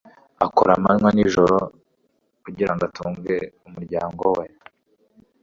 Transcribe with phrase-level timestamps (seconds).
[0.45, 1.57] Akora amanywa n'ijoro
[2.43, 3.35] kugira ngo atunge
[3.67, 4.45] umuryango we